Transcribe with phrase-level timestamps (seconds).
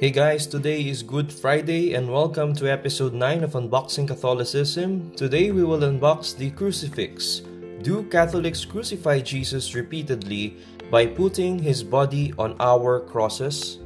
[0.00, 5.10] Hey guys, today is Good Friday and welcome to episode 9 of Unboxing Catholicism.
[5.16, 7.42] Today we will unbox the crucifix.
[7.82, 10.58] Do Catholics crucify Jesus repeatedly
[10.88, 13.78] by putting his body on our crosses?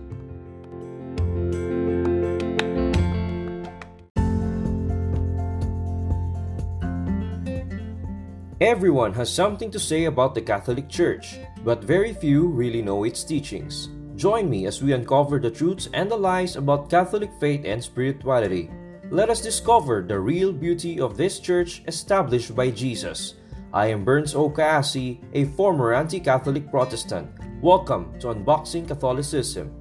[8.60, 13.24] Everyone has something to say about the Catholic Church, but very few really know its
[13.24, 13.88] teachings.
[14.22, 18.70] Join me as we uncover the truths and the lies about Catholic faith and spirituality.
[19.10, 23.34] Let us discover the real beauty of this church established by Jesus.
[23.74, 24.48] I am Burns O.
[24.48, 27.34] Cassie, a former anti Catholic Protestant.
[27.60, 29.74] Welcome to Unboxing Catholicism.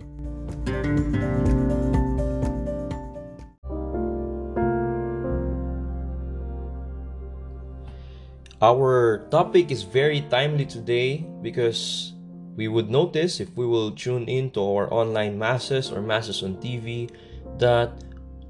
[8.60, 12.14] Our topic is very timely today because
[12.56, 16.56] we would notice if we will tune in to our online masses or masses on
[16.58, 17.10] TV
[17.58, 17.92] that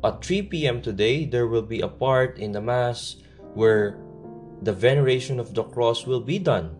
[0.03, 0.81] at 3 p.m.
[0.81, 3.17] today there will be a part in the mass
[3.53, 3.97] where
[4.61, 6.75] the veneration of the cross will be done.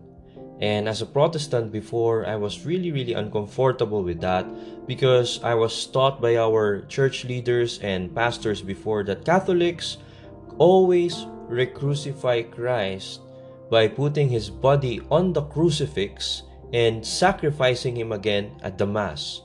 [0.60, 4.46] And as a Protestant before, I was really, really uncomfortable with that
[4.86, 9.98] because I was taught by our church leaders and pastors before that Catholics
[10.58, 13.20] always recrucify Christ
[13.70, 19.42] by putting his body on the crucifix and sacrificing him again at the Mass.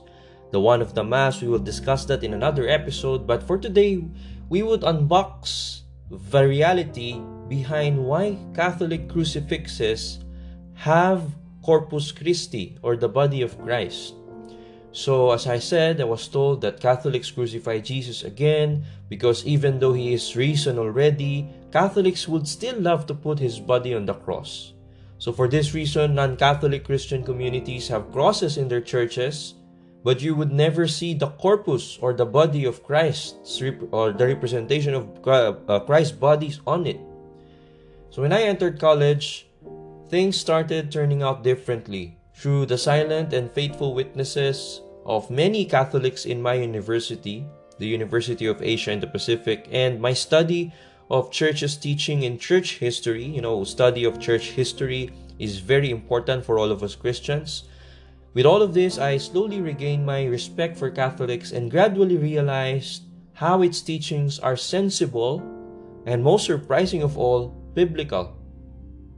[0.50, 4.02] The one of the Mass, we will discuss that in another episode, but for today,
[4.48, 10.20] we would unbox the reality behind why Catholic crucifixes
[10.74, 14.14] have Corpus Christi or the body of Christ.
[14.92, 19.92] So, as I said, I was told that Catholics crucify Jesus again because even though
[19.92, 24.72] he is risen already, Catholics would still love to put his body on the cross.
[25.18, 29.54] So, for this reason, non Catholic Christian communities have crosses in their churches,
[30.06, 33.34] but you would never see the corpus or the body of Christ
[33.90, 37.00] or the representation of uh, Christ's bodies on it.
[38.10, 39.50] So, when I entered college,
[40.06, 46.40] things started turning out differently through the silent and faithful witnesses of many Catholics in
[46.40, 47.44] my university,
[47.78, 50.72] the University of Asia and the Pacific, and my study
[51.10, 53.24] of church's teaching in church history.
[53.24, 57.64] You know, study of church history is very important for all of us Christians.
[58.34, 63.02] With all of this, I slowly regained my respect for Catholics and gradually realized
[63.32, 65.42] how its teachings are sensible
[66.06, 68.36] and most surprising of all, biblical.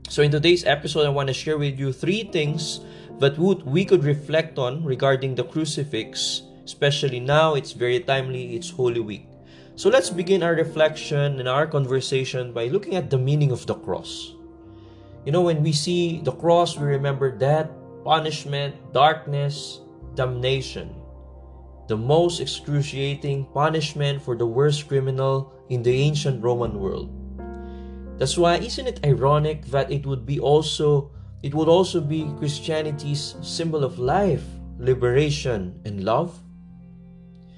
[0.09, 2.81] So, in today's episode, I want to share with you three things
[3.19, 8.69] that would we could reflect on regarding the crucifix, especially now it's very timely, it's
[8.69, 9.30] Holy Week.
[9.81, 13.73] So let's begin our reflection and our conversation by looking at the meaning of the
[13.73, 14.37] cross.
[15.25, 17.65] You know, when we see the cross, we remember death,
[18.05, 19.81] punishment, darkness,
[20.13, 20.93] damnation.
[21.87, 27.09] The most excruciating punishment for the worst criminal in the ancient Roman world.
[28.19, 31.09] That's why isn't it ironic that it would be also
[31.41, 34.45] it would also be Christianity's symbol of life,
[34.77, 36.37] liberation, and love?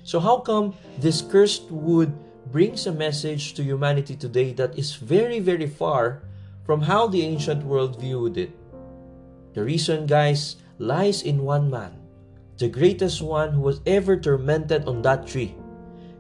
[0.04, 2.12] So, how come this cursed wood
[2.52, 6.28] brings a message to humanity today that is very, very far
[6.68, 8.52] from how the ancient world viewed it?
[9.56, 11.96] The reason, guys, lies in one man,
[12.60, 15.56] the greatest one who was ever tormented on that tree.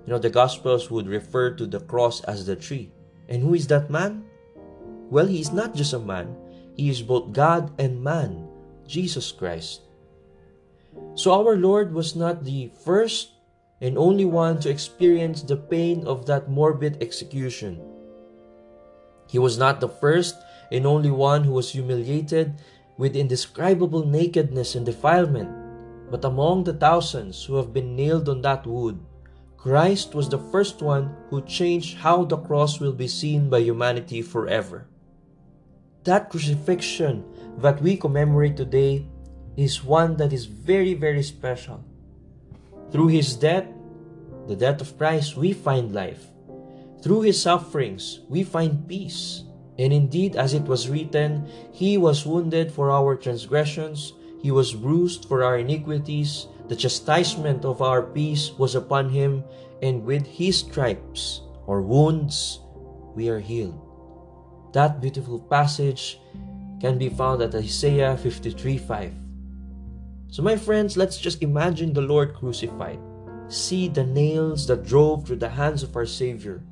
[0.07, 2.91] You know, the Gospels would refer to the cross as the tree.
[3.27, 4.23] And who is that man?
[5.11, 6.35] Well, he is not just a man,
[6.79, 8.47] he is both God and man,
[8.87, 9.81] Jesus Christ.
[11.15, 13.32] So, our Lord was not the first
[13.83, 17.83] and only one to experience the pain of that morbid execution.
[19.27, 20.39] He was not the first
[20.71, 22.55] and only one who was humiliated
[22.97, 25.51] with indescribable nakedness and defilement,
[26.09, 28.99] but among the thousands who have been nailed on that wood,
[29.57, 34.21] Christ was the first one who changed how the cross will be seen by humanity
[34.21, 34.87] forever.
[36.05, 37.25] That crucifixion
[37.57, 39.07] that we commemorate today
[39.57, 41.83] is one that is very, very special.
[42.93, 43.65] Through his death,
[44.45, 46.29] the death of Christ, we find life.
[47.01, 49.49] Through his sufferings, we find peace.
[49.79, 54.13] And indeed, as it was written, He was wounded for our transgressions,
[54.43, 59.43] He was bruised for our iniquities, the chastisement of our peace was upon Him,
[59.81, 62.61] and with His stripes or wounds
[63.17, 63.81] we are healed.
[64.73, 66.21] That beautiful passage
[66.79, 69.22] can be found at Isaiah 53 5.
[70.33, 72.97] So, my friends, let's just imagine the Lord crucified.
[73.53, 76.65] See the nails that drove through the hands of our Savior,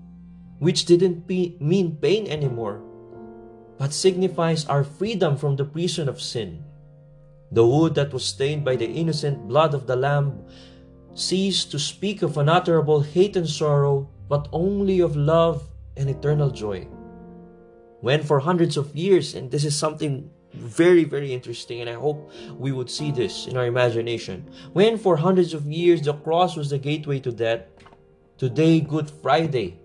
[0.57, 2.81] which didn't mean pain anymore,
[3.77, 6.65] but signifies our freedom from the prison of sin.
[7.51, 10.41] The wood that was stained by the innocent blood of the Lamb
[11.13, 16.87] ceased to speak of unutterable hate and sorrow, but only of love and eternal joy.
[18.01, 22.31] When for hundreds of years, and this is something very, very interesting, and I hope
[22.57, 24.49] we would see this in our imagination.
[24.73, 27.61] When for hundreds of years the cross was the gateway to death,
[28.37, 29.79] today, Good Friday,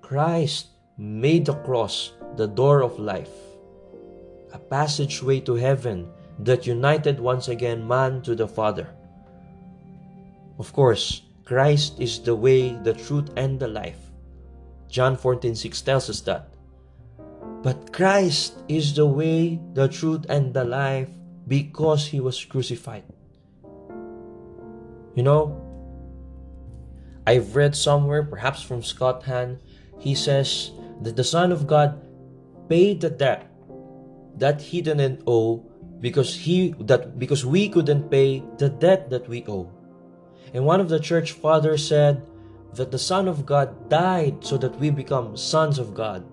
[0.00, 3.30] Christ made the cross the door of life,
[4.52, 6.08] a passageway to heaven
[6.40, 8.88] that united once again man to the Father.
[10.58, 14.10] Of course, Christ is the way, the truth, and the life.
[14.88, 16.57] John 14 6 tells us that.
[17.62, 21.08] But Christ is the way, the truth, and the life
[21.46, 23.04] because he was crucified.
[25.14, 25.58] You know,
[27.26, 29.58] I've read somewhere, perhaps from Scott Hahn,
[29.98, 30.70] he says
[31.02, 32.00] that the Son of God
[32.68, 33.50] paid the debt
[34.36, 35.64] that he didn't owe
[36.00, 39.68] because he that because we couldn't pay the debt that we owe.
[40.54, 42.22] And one of the church fathers said
[42.74, 46.24] that the Son of God died so that we become sons of God.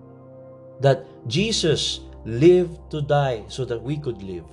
[0.80, 4.46] That Jesus lived to die so that we could live.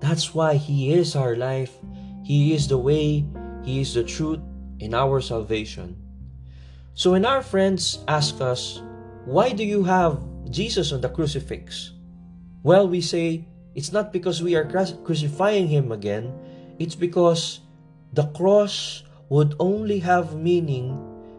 [0.00, 1.72] That's why He is our life.
[2.22, 3.24] He is the way,
[3.62, 4.40] He is the truth
[4.78, 5.96] in our salvation.
[6.94, 8.82] So when our friends ask us,
[9.24, 10.18] why do you have
[10.50, 11.92] Jesus on the crucifix?
[12.62, 14.66] Well, we say, it's not because we are
[15.04, 16.34] crucifying Him again,
[16.78, 17.60] it's because
[18.12, 20.98] the cross would only have meaning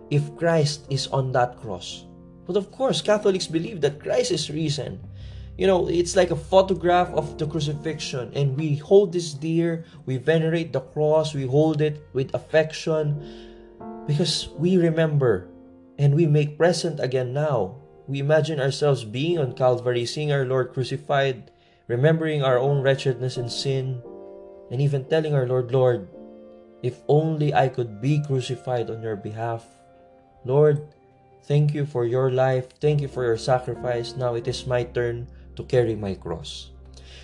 [0.09, 2.06] if Christ is on that cross.
[2.47, 5.03] But of course, Catholics believe that Christ is risen.
[5.57, 10.17] You know, it's like a photograph of the crucifixion, and we hold this dear, we
[10.17, 13.19] venerate the cross, we hold it with affection
[14.07, 15.49] because we remember
[15.97, 17.75] and we make present again now.
[18.07, 21.51] We imagine ourselves being on Calvary, seeing our Lord crucified,
[21.87, 24.01] remembering our own wretchedness and sin,
[24.71, 26.07] and even telling our Lord, Lord,
[26.83, 29.65] if only I could be crucified on your behalf.
[30.45, 30.87] Lord,
[31.47, 32.67] thank you for your life.
[32.79, 34.15] Thank you for your sacrifice.
[34.15, 36.69] Now it is my turn to carry my cross.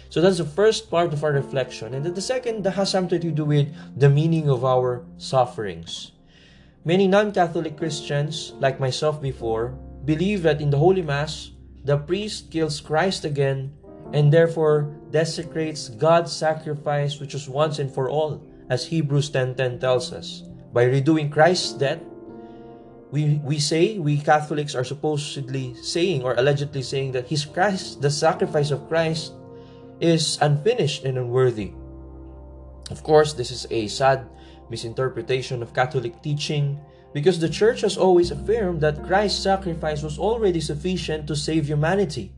[0.10, 1.94] So that's the first part of our reflection.
[1.94, 6.12] And then the second that has something to do with the meaning of our sufferings.
[6.86, 9.74] Many non Catholic Christians, like myself before,
[10.06, 11.52] believe that in the Holy Mass,
[11.84, 13.74] the priest kills Christ again
[14.14, 20.14] and therefore desecrates God's sacrifice, which was once and for all as Hebrews 10:10 tells
[20.14, 20.44] us.
[20.72, 22.06] By redoing Christ's death,
[23.14, 28.10] we, we say, we Catholics are supposedly saying or allegedly saying that his Christ, the
[28.10, 29.34] sacrifice of Christ,
[30.02, 31.74] is unfinished and unworthy.
[32.90, 34.26] Of course, this is a sad
[34.72, 36.82] misinterpretation of Catholic teaching
[37.14, 42.34] because the Church has always affirmed that Christ's sacrifice was already sufficient to save humanity.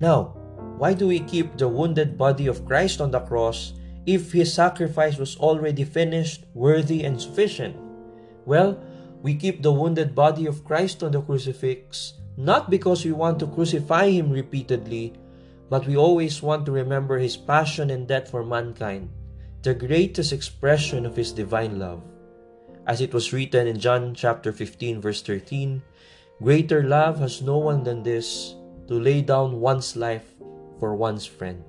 [0.00, 0.32] Now,
[0.80, 3.74] why do we keep the wounded body of Christ on the cross
[4.06, 7.76] if his sacrifice was already finished, worthy, and sufficient?
[8.46, 8.80] Well,
[9.22, 13.46] we keep the wounded body of Christ on the crucifix not because we want to
[13.46, 15.12] crucify him repeatedly,
[15.68, 19.10] but we always want to remember his passion and death for mankind,
[19.62, 22.02] the greatest expression of his divine love.
[22.86, 25.82] As it was written in John chapter 15 verse 13,
[26.42, 28.56] greater love has no one than this
[28.88, 30.26] to lay down one's life
[30.80, 31.62] for one's friend.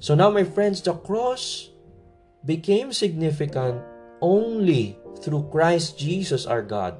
[0.00, 1.70] So now, my friends, the cross
[2.44, 3.80] became significant
[4.22, 6.96] only through Christ Jesus our God.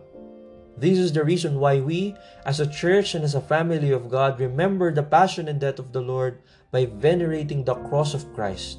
[0.76, 4.40] This is the reason why we, as a church and as a family of God,
[4.40, 8.78] remember the passion and death of the Lord by venerating the cross of Christ.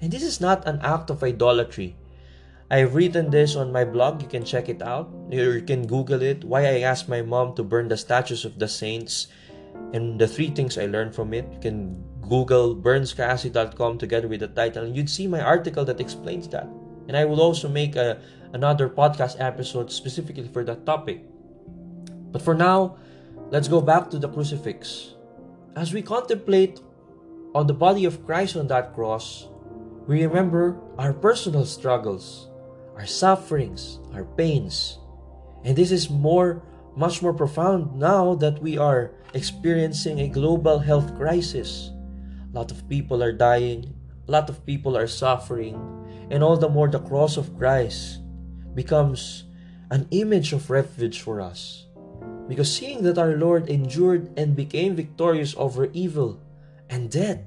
[0.00, 1.96] And this is not an act of idolatry.
[2.70, 4.22] I've written this on my blog.
[4.22, 5.12] You can check it out.
[5.30, 6.42] You can Google it.
[6.42, 9.28] Why I asked my mom to burn the statues of the saints
[9.92, 11.44] and the three things I learned from it.
[11.52, 16.48] You can Google burnscassie.com together with the title, and you'd see my article that explains
[16.48, 16.66] that.
[17.08, 18.20] And I will also make a,
[18.52, 21.24] another podcast episode specifically for that topic.
[22.30, 22.96] But for now,
[23.50, 25.14] let's go back to the crucifix.
[25.76, 26.80] As we contemplate
[27.54, 29.48] on the body of Christ on that cross,
[30.06, 32.48] we remember our personal struggles,
[32.96, 34.98] our sufferings, our pains.
[35.64, 36.62] And this is more
[36.94, 41.90] much more profound now that we are experiencing a global health crisis.
[42.52, 43.94] A lot of people are dying,
[44.28, 45.80] a lot of people are suffering,
[46.32, 48.24] and all the more the cross of Christ
[48.74, 49.44] becomes
[49.92, 51.84] an image of refuge for us.
[52.48, 56.40] Because seeing that our Lord endured and became victorious over evil
[56.88, 57.44] and death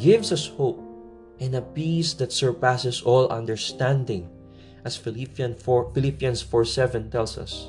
[0.00, 0.80] gives us hope
[1.38, 4.28] and a peace that surpasses all understanding,
[4.84, 7.68] as Philippians 4, Philippians 4 7 tells us.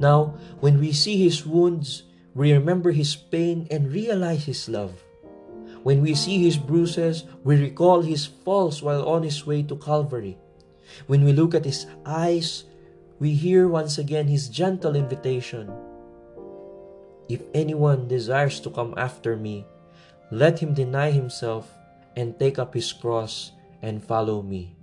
[0.00, 5.02] Now, when we see his wounds, we remember his pain and realize his love.
[5.88, 10.36] When we see his bruises, we recall his falls while on his way to Calvary.
[11.08, 12.68] When we look at his eyes,
[13.16, 15.72] we hear once again his gentle invitation
[17.32, 19.64] If anyone desires to come after me,
[20.28, 21.72] let him deny himself
[22.20, 24.76] and take up his cross and follow me.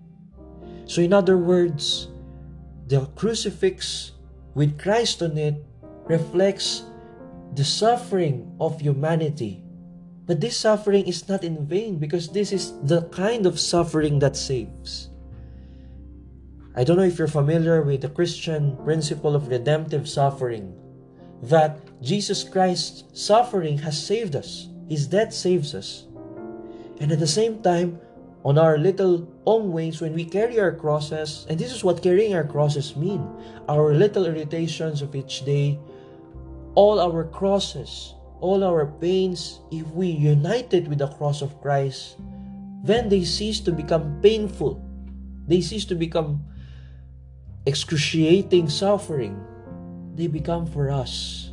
[0.90, 2.10] So, in other words,
[2.90, 4.18] the crucifix
[4.58, 5.62] with Christ on it
[6.10, 6.82] reflects
[7.54, 9.65] the suffering of humanity.
[10.26, 14.36] But this suffering is not in vain because this is the kind of suffering that
[14.36, 15.10] saves.
[16.76, 20.76] I don't know if you're familiar with the Christian principle of redemptive suffering,
[21.44, 24.68] that Jesus Christ's suffering has saved us.
[24.90, 26.06] His death saves us.
[27.00, 28.00] And at the same time,
[28.44, 32.36] on our little own ways, when we carry our crosses, and this is what carrying
[32.36, 33.26] our crosses mean,
[33.70, 35.80] our little irritations of each day,
[36.76, 42.18] all our crosses, all our pains, if we united with the cross of Christ,
[42.84, 44.82] then they cease to become painful.
[45.48, 46.46] They cease to become
[47.66, 49.42] excruciating suffering,
[50.14, 51.50] they become for us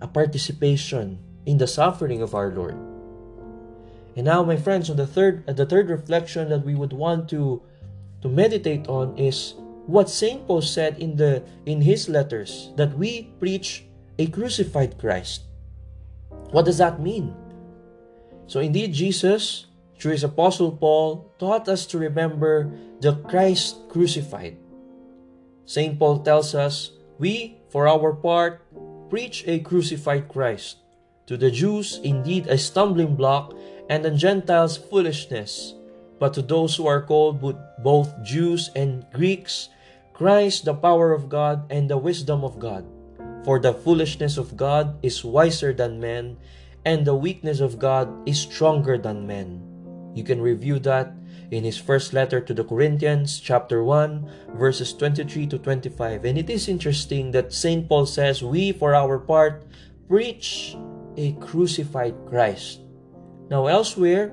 [0.00, 2.76] a participation in the suffering of our Lord.
[4.16, 7.28] And now, my friends, on the third, uh, the third reflection that we would want
[7.30, 7.62] to
[8.22, 9.54] to meditate on is
[9.86, 13.84] what Saint Paul said in the in his letters that we preach
[14.18, 15.42] a crucified Christ.
[16.54, 17.34] What does that mean?
[18.46, 19.66] So indeed, Jesus,
[19.98, 22.70] through his apostle Paul, taught us to remember
[23.02, 24.54] the Christ crucified.
[25.66, 25.98] St.
[25.98, 28.62] Paul tells us, We, for our part,
[29.10, 30.78] preach a crucified Christ.
[31.26, 33.58] To the Jews, indeed, a stumbling block,
[33.90, 35.74] and the Gentiles, foolishness.
[36.22, 37.42] But to those who are called
[37.82, 39.70] both Jews and Greeks,
[40.12, 42.86] Christ, the power of God and the wisdom of God.
[43.44, 46.38] For the foolishness of God is wiser than men,
[46.84, 49.60] and the weakness of God is stronger than men.
[50.14, 51.12] You can review that
[51.50, 56.24] in his first letter to the Corinthians, chapter 1, verses 23 to 25.
[56.24, 57.86] And it is interesting that St.
[57.86, 59.66] Paul says, We, for our part,
[60.08, 60.74] preach
[61.16, 62.80] a crucified Christ.
[63.50, 64.32] Now, elsewhere,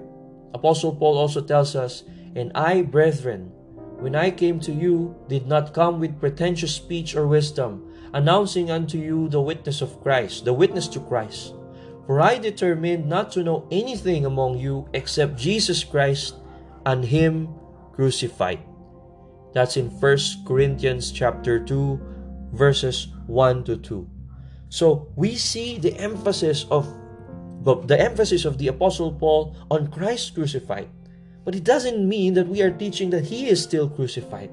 [0.53, 2.03] Apostle Paul also tells us,
[2.35, 3.51] And I, brethren,
[3.99, 8.97] when I came to you, did not come with pretentious speech or wisdom, announcing unto
[8.97, 11.55] you the witness of Christ, the witness to Christ.
[12.05, 16.35] For I determined not to know anything among you except Jesus Christ
[16.85, 17.49] and him
[17.93, 18.59] crucified.
[19.53, 21.99] That's in 1 Corinthians chapter 2
[22.53, 24.09] verses 1 to 2.
[24.69, 26.87] So we see the emphasis of
[27.63, 30.89] the emphasis of the apostle Paul on Christ crucified.
[31.45, 34.51] But it doesn't mean that we are teaching that he is still crucified.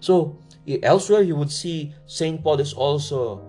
[0.00, 0.38] So
[0.82, 2.42] elsewhere you would see St.
[2.42, 3.40] Paul is also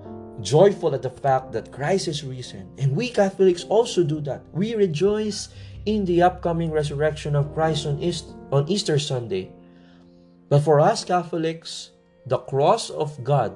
[0.41, 2.69] joyful at the fact that Christ is risen.
[2.77, 4.43] And we Catholics also do that.
[4.53, 5.49] We rejoice
[5.85, 9.51] in the upcoming resurrection of Christ on, East, on Easter Sunday.
[10.47, 11.91] But for us Catholics,
[12.25, 13.55] the cross of God,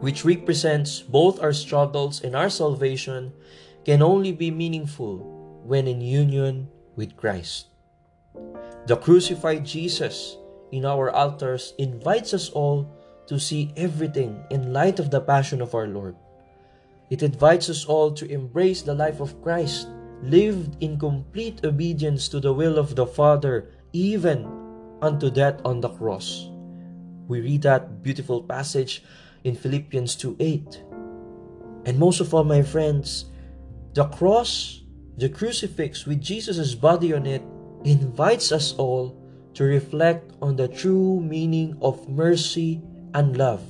[0.00, 3.32] which represents both our struggles and our salvation,
[3.84, 5.18] can only be meaningful
[5.64, 7.66] when in union with Christ.
[8.86, 10.36] The crucified Jesus
[10.72, 12.88] in our altars invites us all
[13.26, 16.16] to see everything in light of the passion of our Lord.
[17.10, 19.86] It invites us all to embrace the life of Christ
[20.22, 24.46] lived in complete obedience to the will of the Father, even
[25.02, 26.48] unto death on the cross.
[27.26, 29.02] We read that beautiful passage
[29.44, 30.82] in Philippians 2 8.
[31.84, 33.26] And most of all, my friends,
[33.94, 34.82] the cross,
[35.18, 37.42] the crucifix with Jesus' body on it,
[37.84, 39.18] invites us all
[39.54, 42.82] to reflect on the true meaning of mercy
[43.14, 43.62] and love,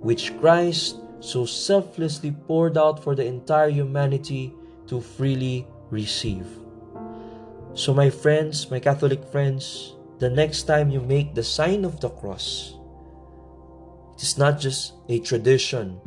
[0.00, 4.52] which Christ so selflessly poured out for the entire humanity
[4.88, 6.46] to freely receive.
[7.74, 12.10] So, my friends, my Catholic friends, the next time you make the sign of the
[12.10, 12.74] cross,
[14.14, 16.00] it is not just a tradition,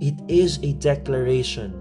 [0.00, 1.72] it is a declaration.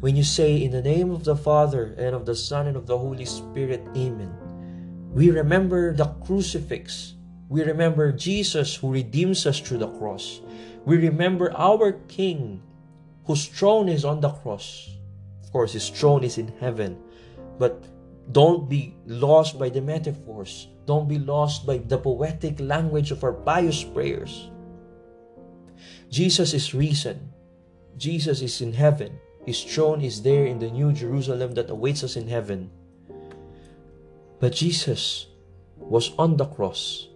[0.00, 2.86] When you say, In the name of the Father, and of the Son, and of
[2.86, 4.30] the Holy Spirit, Amen,
[5.12, 7.14] we remember the crucifix.
[7.48, 10.40] We remember Jesus who redeems us through the cross.
[10.84, 12.62] We remember our King
[13.24, 14.88] whose throne is on the cross.
[15.44, 16.98] Of course, his throne is in heaven.
[17.58, 17.84] But
[18.32, 20.68] don't be lost by the metaphors.
[20.84, 24.50] Don't be lost by the poetic language of our pious prayers.
[26.10, 27.32] Jesus is risen.
[27.96, 29.18] Jesus is in heaven.
[29.44, 32.70] His throne is there in the new Jerusalem that awaits us in heaven.
[34.40, 35.26] But Jesus
[35.76, 37.08] was on the cross.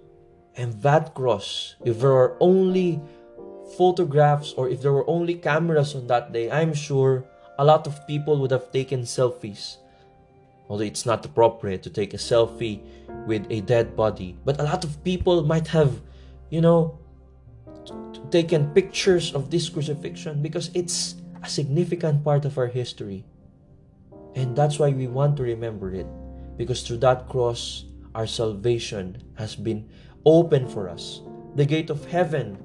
[0.57, 3.01] And that cross, if there were only
[3.79, 7.25] photographs or if there were only cameras on that day, I'm sure
[7.59, 9.77] a lot of people would have taken selfies
[10.73, 12.81] although it's not appropriate to take a selfie
[13.27, 14.39] with a dead body.
[14.43, 16.01] But a lot of people might have,
[16.49, 16.99] you know,
[18.31, 23.27] taken pictures of this crucifixion because it's a significant part of our history.
[24.35, 26.07] And that's why we want to remember it.
[26.57, 29.89] Because through that cross, our salvation has been
[30.25, 31.23] open for us.
[31.57, 32.59] The gate of heaven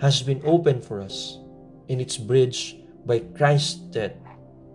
[0.00, 1.38] has been opened for us.
[1.88, 4.16] And it's bridged by Christ's death.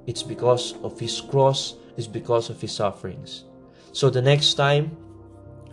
[0.07, 3.45] It's because of His cross, it's because of His sufferings.
[3.91, 4.97] So the next time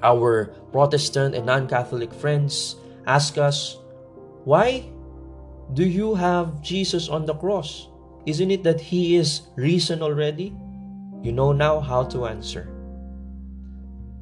[0.02, 2.76] our Protestant and non Catholic friends
[3.06, 3.76] ask us,
[4.44, 4.84] Why
[5.74, 7.88] do you have Jesus on the cross?
[8.26, 10.56] Isn't it that He is risen already?
[11.22, 12.75] You know now how to answer.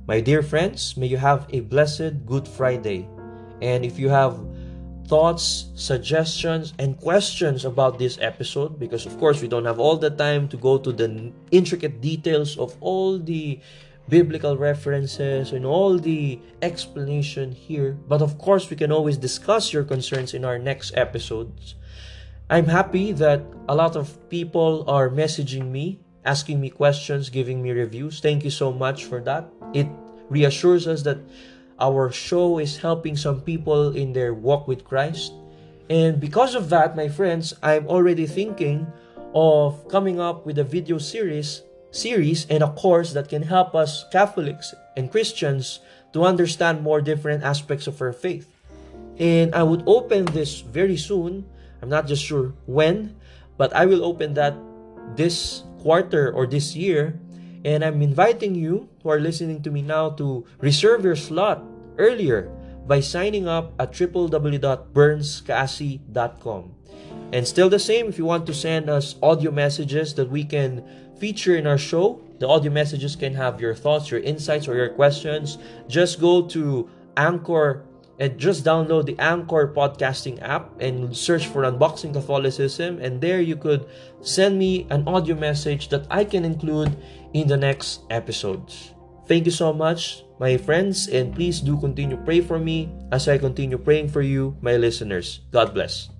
[0.07, 3.09] My dear friends, may you have a blessed Good Friday.
[3.63, 4.37] And if you have
[5.09, 10.11] thoughts, suggestions, and questions about this episode, because of course we don't have all the
[10.11, 13.59] time to go to the intricate details of all the
[14.11, 17.97] biblical references and all the explanation here.
[18.07, 21.77] But of course, we can always discuss your concerns in our next episodes.
[22.51, 27.71] I'm happy that a lot of people are messaging me, asking me questions, giving me
[27.71, 28.21] reviews.
[28.21, 29.49] Thank you so much for that.
[29.73, 29.89] It
[30.29, 31.19] reassures us that
[31.81, 35.33] our show is helping some people in their walk with Christ.
[35.91, 38.87] And because of that, my friends, I'm already thinking
[39.35, 41.63] of coming up with a video series
[41.95, 45.79] series and a course that can help us Catholics and Christians
[46.13, 48.51] to understand more different aspects of our faith.
[49.19, 51.47] And I would open this very soon.
[51.81, 53.15] I'm not just sure when,
[53.57, 54.55] but I will open that
[55.15, 57.21] this quarter or this year.
[57.65, 61.63] And I'm inviting you who are listening to me now to reserve your slot
[62.01, 62.49] earlier
[62.89, 66.75] by signing up at www.burnscassie.com.
[67.33, 70.83] And still the same, if you want to send us audio messages that we can
[71.19, 74.91] feature in our show, the audio messages can have your thoughts, your insights, or your
[74.91, 75.59] questions.
[75.89, 77.85] Just go to Anchor
[78.19, 82.99] and just download the Anchor podcasting app and search for Unboxing Catholicism.
[83.01, 83.87] And there you could
[84.21, 86.97] send me an audio message that I can include
[87.33, 88.95] in the next episodes.
[89.27, 93.39] Thank you so much, my friends, and please do continue pray for me as I
[93.39, 95.41] continue praying for you, my listeners.
[95.51, 96.14] God bless.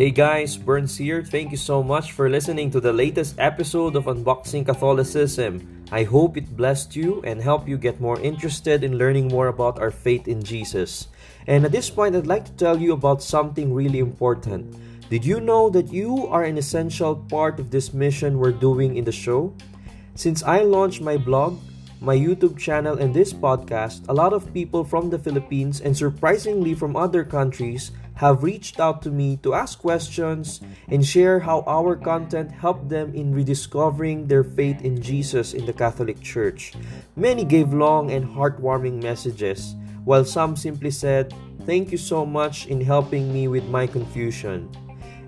[0.00, 1.22] Hey guys, Burns here.
[1.22, 5.60] Thank you so much for listening to the latest episode of Unboxing Catholicism.
[5.92, 9.78] I hope it blessed you and helped you get more interested in learning more about
[9.78, 11.08] our faith in Jesus.
[11.46, 14.72] And at this point, I'd like to tell you about something really important.
[15.10, 19.04] Did you know that you are an essential part of this mission we're doing in
[19.04, 19.52] the show?
[20.14, 21.60] Since I launched my blog,
[22.00, 26.72] my YouTube channel, and this podcast, a lot of people from the Philippines and surprisingly
[26.72, 30.60] from other countries have reached out to me to ask questions
[30.92, 35.72] and share how our content helped them in rediscovering their faith in Jesus in the
[35.72, 36.76] Catholic Church.
[37.16, 41.32] Many gave long and heartwarming messages, while some simply said,
[41.64, 44.68] Thank you so much in helping me with my confusion.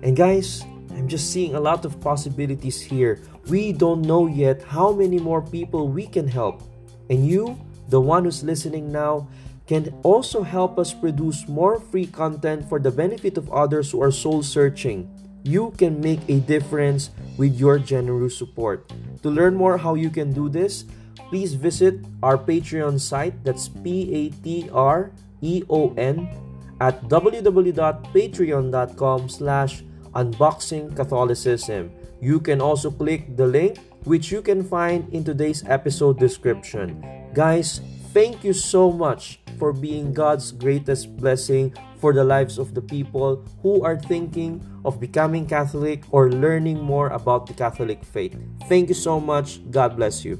[0.03, 0.61] And guys,
[0.93, 3.25] I'm just seeing a lot of possibilities here.
[3.49, 6.61] We don't know yet how many more people we can help.
[7.09, 7.57] And you,
[7.89, 9.27] the one who's listening now,
[9.73, 14.13] can also help us produce more free content for the benefit of others who are
[14.13, 15.09] soul searching.
[15.41, 17.09] You can make a difference
[17.41, 18.93] with your generous support.
[19.25, 20.85] To learn more how you can do this,
[21.33, 25.09] please visit our Patreon site that's P A T R
[25.41, 26.29] E O N
[26.77, 29.81] at www.patreon.com slash
[30.13, 31.89] unboxing Catholicism.
[32.21, 37.01] You can also click the link which you can find in today's episode description.
[37.33, 37.81] Guys,
[38.13, 43.43] thank you so much for being God's greatest blessing for the lives of the people
[43.61, 48.37] who are thinking of becoming Catholic or learning more about the Catholic faith.
[48.69, 49.59] Thank you so much.
[49.71, 50.37] God bless you.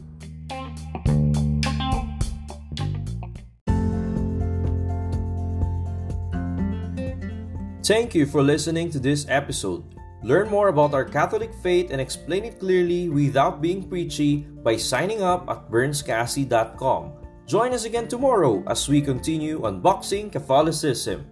[7.84, 9.84] Thank you for listening to this episode.
[10.24, 15.22] Learn more about our Catholic faith and explain it clearly without being preachy by signing
[15.22, 17.23] up at burnscassie.com.
[17.46, 21.28] Join us again tomorrow as we continue unboxing Catholicism.